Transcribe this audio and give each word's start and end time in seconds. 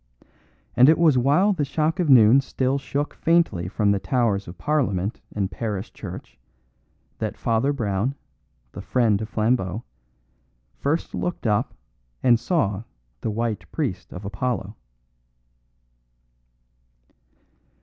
And 0.75 0.89
it 0.89 0.97
was 0.97 1.15
while 1.19 1.53
the 1.53 1.63
shock 1.63 1.99
of 1.99 2.09
noon 2.09 2.41
still 2.41 2.79
shook 2.79 3.13
faintly 3.13 3.67
from 3.67 3.91
the 3.91 3.99
towers 3.99 4.47
of 4.47 4.57
Parliament 4.57 5.21
and 5.31 5.51
parish 5.51 5.93
church 5.93 6.39
that 7.19 7.37
Father 7.37 7.71
Brown, 7.71 8.15
the 8.71 8.81
friend 8.81 9.21
of 9.21 9.29
Flambeau, 9.29 9.83
first 10.73 11.13
looked 11.13 11.45
up 11.45 11.75
and 12.23 12.39
saw 12.39 12.81
the 13.19 13.29
white 13.29 13.71
priest 13.71 14.11
of 14.11 14.25
Apollo. 14.25 14.75